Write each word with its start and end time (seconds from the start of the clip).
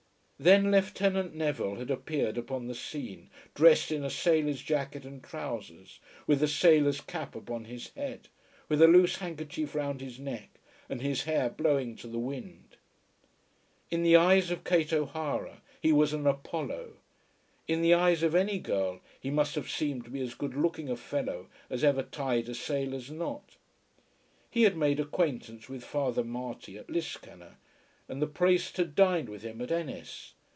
Then 0.43 0.71
Lieutenant 0.71 1.35
Neville 1.35 1.75
had 1.75 1.91
appeared 1.91 2.35
upon 2.35 2.65
the 2.65 2.73
scene, 2.73 3.29
dressed 3.53 3.91
in 3.91 4.03
a 4.03 4.09
sailor's 4.09 4.63
jacket 4.63 5.05
and 5.05 5.23
trowsers, 5.23 5.99
with 6.25 6.41
a 6.41 6.47
sailor's 6.47 6.99
cap 6.99 7.35
upon 7.35 7.65
his 7.65 7.89
head, 7.89 8.27
with 8.67 8.81
a 8.81 8.87
loose 8.87 9.17
handkerchief 9.17 9.75
round 9.75 10.01
his 10.01 10.17
neck 10.17 10.49
and 10.89 10.99
his 10.99 11.25
hair 11.25 11.47
blowing 11.47 11.95
to 11.97 12.07
the 12.07 12.17
wind. 12.17 12.77
In 13.91 14.01
the 14.01 14.15
eyes 14.15 14.49
of 14.49 14.63
Kate 14.63 14.91
O'Hara 14.91 15.61
he 15.79 15.91
was 15.91 16.11
an 16.11 16.25
Apollo. 16.25 16.93
In 17.67 17.83
the 17.83 17.93
eyes 17.93 18.23
of 18.23 18.33
any 18.33 18.57
girl 18.57 18.99
he 19.19 19.29
must 19.29 19.53
have 19.53 19.69
seemed 19.69 20.05
to 20.05 20.09
be 20.09 20.21
as 20.21 20.33
good 20.33 20.55
looking 20.55 20.89
a 20.89 20.95
fellow 20.97 21.49
as 21.69 21.83
ever 21.83 22.01
tied 22.01 22.49
a 22.49 22.55
sailor's 22.55 23.11
knot. 23.11 23.57
He 24.49 24.63
had 24.63 24.75
made 24.75 24.99
acquaintance 24.99 25.69
with 25.69 25.83
Father 25.83 26.23
Marty 26.23 26.79
at 26.79 26.87
Liscannor, 26.89 27.57
and 28.07 28.21
the 28.21 28.27
priest 28.27 28.75
had 28.75 28.93
dined 28.93 29.29
with 29.29 29.41
him 29.41 29.61
at 29.61 29.71
Ennis. 29.71 30.33